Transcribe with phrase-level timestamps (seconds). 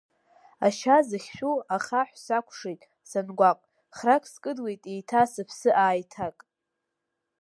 [0.65, 3.59] Ашьа зыхьшәу ахаҳә сакәшеит сангәаҟ,
[3.97, 6.37] храк скыдлеит еиҭа, сыԥсы ааиҭак.